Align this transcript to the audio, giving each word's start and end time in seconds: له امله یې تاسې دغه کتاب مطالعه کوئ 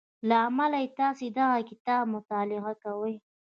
له 0.29 0.35
امله 0.47 0.77
یې 0.83 0.89
تاسې 0.99 1.25
دغه 1.37 1.57
کتاب 1.69 2.03
مطالعه 2.15 2.73
کوئ 2.83 3.15